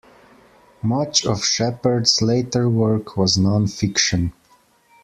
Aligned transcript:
Much 0.81 1.27
of 1.27 1.45
Shepard's 1.45 2.23
later 2.23 2.67
work 2.67 3.15
was 3.17 3.37
non-fiction. 3.37 4.33